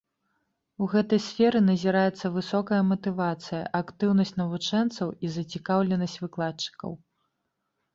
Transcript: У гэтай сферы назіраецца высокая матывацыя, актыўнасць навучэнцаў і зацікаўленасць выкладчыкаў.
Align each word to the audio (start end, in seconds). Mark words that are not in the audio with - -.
У 0.85 0.87
гэтай 0.93 1.21
сферы 1.25 1.61
назіраецца 1.67 2.33
высокая 2.39 2.81
матывацыя, 2.91 3.61
актыўнасць 3.83 4.35
навучэнцаў 4.45 5.07
і 5.27 5.35
зацікаўленасць 5.39 6.21
выкладчыкаў. 6.29 6.91